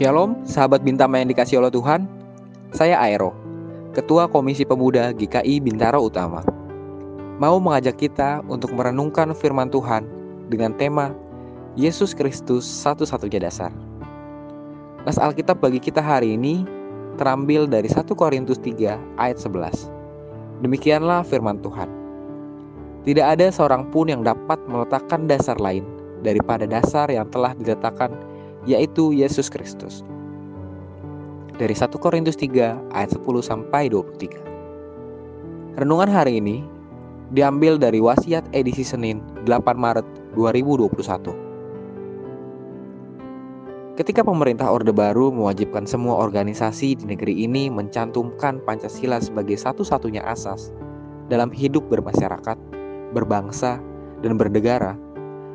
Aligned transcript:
Shalom, 0.00 0.32
sahabat 0.48 0.80
Bintama 0.80 1.20
yang 1.20 1.28
dikasih 1.28 1.60
oleh 1.60 1.68
Tuhan. 1.68 2.08
Saya 2.72 2.96
Aero, 3.04 3.36
Ketua 3.92 4.32
Komisi 4.32 4.64
Pemuda 4.64 5.12
GKI 5.12 5.60
Bintaro 5.60 6.00
Utama. 6.00 6.40
Mau 7.36 7.60
mengajak 7.60 8.00
kita 8.00 8.40
untuk 8.48 8.72
merenungkan 8.72 9.36
firman 9.36 9.68
Tuhan 9.68 10.08
dengan 10.48 10.72
tema 10.80 11.12
Yesus 11.76 12.16
Kristus 12.16 12.64
satu-satunya 12.64 13.44
dasar. 13.44 13.68
Nas 15.04 15.20
Alkitab 15.20 15.60
bagi 15.60 15.76
kita 15.76 16.00
hari 16.00 16.32
ini 16.32 16.64
terambil 17.20 17.68
dari 17.68 17.92
1 17.92 18.00
Korintus 18.16 18.56
3 18.56 18.96
ayat 19.20 19.36
11. 19.36 20.64
Demikianlah 20.64 21.28
firman 21.28 21.60
Tuhan. 21.60 21.92
Tidak 23.04 23.26
ada 23.36 23.52
seorang 23.52 23.92
pun 23.92 24.08
yang 24.08 24.24
dapat 24.24 24.64
meletakkan 24.64 25.28
dasar 25.28 25.60
lain 25.60 25.84
daripada 26.24 26.64
dasar 26.64 27.04
yang 27.12 27.28
telah 27.28 27.52
diletakkan 27.52 28.16
yaitu 28.68 29.12
Yesus 29.12 29.48
Kristus. 29.48 30.04
Dari 31.60 31.76
1 31.76 31.92
Korintus 32.00 32.36
3 32.40 32.96
ayat 32.96 33.10
10 33.12 33.20
sampai 33.44 33.92
23. 33.92 35.76
Renungan 35.76 36.08
hari 36.08 36.40
ini 36.40 36.64
diambil 37.30 37.78
dari 37.78 38.00
wasiat 38.02 38.42
edisi 38.56 38.82
Senin 38.82 39.22
8 39.46 39.76
Maret 39.76 40.04
2021. 40.34 41.50
Ketika 44.00 44.24
pemerintah 44.24 44.72
Orde 44.72 44.96
Baru 44.96 45.28
mewajibkan 45.28 45.84
semua 45.84 46.16
organisasi 46.24 46.96
di 46.96 47.04
negeri 47.04 47.44
ini 47.44 47.68
mencantumkan 47.68 48.64
Pancasila 48.64 49.20
sebagai 49.20 49.60
satu-satunya 49.60 50.24
asas 50.24 50.72
dalam 51.28 51.52
hidup 51.52 51.84
bermasyarakat, 51.92 52.56
berbangsa, 53.12 53.76
dan 54.24 54.40
bernegara 54.40 54.96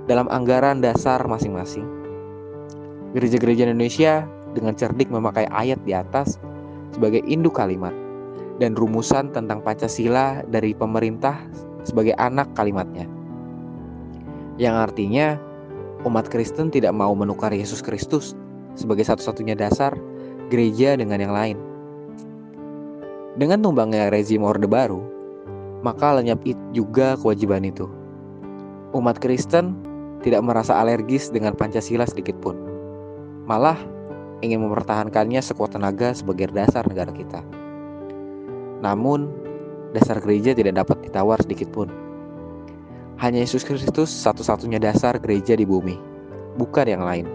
dalam 0.06 0.30
anggaran 0.30 0.78
dasar 0.78 1.26
masing-masing, 1.26 1.90
Gereja-gereja 3.16 3.64
Indonesia 3.64 4.28
dengan 4.52 4.76
cerdik 4.76 5.08
memakai 5.08 5.48
ayat 5.56 5.80
di 5.88 5.96
atas 5.96 6.36
sebagai 6.92 7.24
induk 7.24 7.56
kalimat 7.56 7.96
dan 8.60 8.76
rumusan 8.76 9.32
tentang 9.32 9.64
Pancasila 9.64 10.44
dari 10.52 10.76
pemerintah 10.76 11.40
sebagai 11.88 12.12
anak 12.20 12.52
kalimatnya. 12.60 13.08
Yang 14.60 14.76
artinya 14.92 15.40
umat 16.04 16.28
Kristen 16.28 16.68
tidak 16.68 16.92
mau 16.92 17.16
menukar 17.16 17.56
Yesus 17.56 17.80
Kristus 17.80 18.36
sebagai 18.76 19.08
satu-satunya 19.08 19.56
dasar 19.56 19.96
gereja 20.52 21.00
dengan 21.00 21.24
yang 21.24 21.32
lain. 21.32 21.58
Dengan 23.40 23.64
tumbangnya 23.64 24.12
rezim 24.12 24.44
Orde 24.44 24.68
Baru, 24.68 25.00
maka 25.88 26.20
lenyap 26.20 26.44
juga 26.76 27.16
kewajiban 27.16 27.64
itu. 27.64 27.88
Umat 28.92 29.24
Kristen 29.24 29.72
tidak 30.20 30.44
merasa 30.44 30.76
alergis 30.76 31.32
dengan 31.32 31.56
Pancasila 31.56 32.04
sedikit 32.04 32.36
pun 32.44 32.65
malah 33.46 33.78
ingin 34.42 34.62
mempertahankannya 34.62 35.42
sekuat 35.42 35.78
tenaga 35.78 36.12
sebagai 36.14 36.50
dasar 36.52 36.86
negara 36.86 37.14
kita. 37.14 37.42
Namun, 38.82 39.32
dasar 39.96 40.20
gereja 40.20 40.52
tidak 40.52 40.86
dapat 40.86 41.08
ditawar 41.08 41.40
sedikit 41.42 41.72
pun. 41.72 41.88
Hanya 43.16 43.42
Yesus 43.42 43.64
Kristus 43.64 44.12
satu-satunya 44.12 44.78
dasar 44.78 45.16
gereja 45.18 45.56
di 45.56 45.64
bumi, 45.64 45.96
bukan 46.60 46.86
yang 46.86 47.02
lain. 47.06 47.26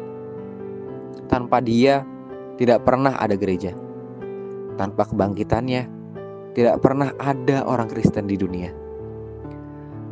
Tanpa 1.33 1.65
Dia, 1.65 2.05
tidak 2.61 2.85
pernah 2.85 3.17
ada 3.17 3.33
gereja. 3.39 3.73
Tanpa 4.77 5.09
kebangkitannya, 5.09 5.89
tidak 6.53 6.77
pernah 6.85 7.17
ada 7.17 7.65
orang 7.65 7.89
Kristen 7.89 8.29
di 8.29 8.37
dunia. 8.37 8.75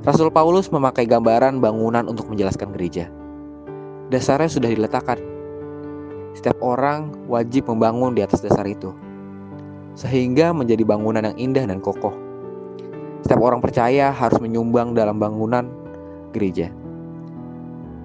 Rasul 0.06 0.32
Paulus 0.32 0.72
memakai 0.72 1.04
gambaran 1.04 1.60
bangunan 1.60 2.08
untuk 2.08 2.32
menjelaskan 2.32 2.72
gereja. 2.72 3.12
Dasarnya 4.08 4.48
sudah 4.48 4.70
diletakkan, 4.72 5.20
setiap 6.38 6.62
orang 6.62 7.10
wajib 7.26 7.66
membangun 7.66 8.14
di 8.14 8.22
atas 8.22 8.38
dasar 8.38 8.62
itu, 8.62 8.94
sehingga 9.98 10.54
menjadi 10.54 10.86
bangunan 10.86 11.26
yang 11.26 11.34
indah 11.34 11.66
dan 11.66 11.82
kokoh. 11.82 12.14
Setiap 13.26 13.42
orang 13.42 13.58
percaya 13.58 14.14
harus 14.14 14.38
menyumbang 14.38 14.94
dalam 14.94 15.18
bangunan 15.18 15.66
gereja, 16.30 16.70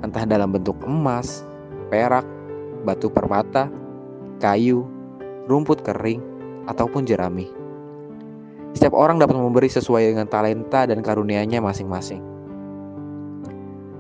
entah 0.02 0.26
dalam 0.26 0.50
bentuk 0.50 0.82
emas, 0.82 1.46
perak, 1.94 2.26
batu 2.82 3.14
permata, 3.14 3.70
kayu, 4.42 4.82
rumput 5.46 5.86
kering, 5.86 6.26
ataupun 6.66 7.06
jerami. 7.06 7.46
Setiap 8.74 8.98
orang 8.98 9.22
dapat 9.22 9.38
memberi 9.38 9.70
sesuai 9.70 10.10
dengan 10.10 10.26
talenta 10.26 10.90
dan 10.90 11.06
karunia-Nya 11.06 11.62
masing-masing. 11.62 12.26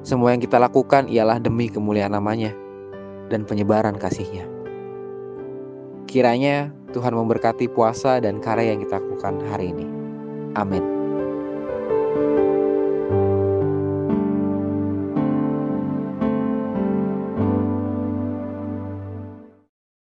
Semua 0.02 0.34
yang 0.34 0.42
kita 0.42 0.58
lakukan 0.58 1.06
ialah 1.06 1.38
demi 1.38 1.70
kemuliaan 1.70 2.18
namanya 2.18 2.63
dan 3.32 3.48
penyebaran 3.48 3.96
kasihnya. 3.96 4.48
Kiranya 6.10 6.70
Tuhan 6.94 7.18
memberkati 7.18 7.72
puasa 7.74 8.22
dan 8.22 8.38
karya 8.38 8.76
yang 8.76 8.86
kita 8.86 9.02
lakukan 9.02 9.42
hari 9.50 9.74
ini. 9.74 9.88
Amin. 10.54 10.86